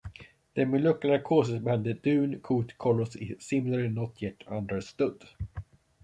The 0.55 0.65
molecular 0.65 1.19
cause 1.19 1.51
behind 1.51 1.85
the 1.85 1.93
dun 1.93 2.39
coat 2.39 2.73
colors 2.79 3.15
is 3.17 3.45
similarly 3.45 3.89
not 3.89 4.19
yet 4.19 4.43
understood. 4.47 5.25